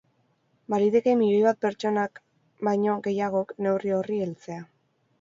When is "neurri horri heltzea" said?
3.67-4.69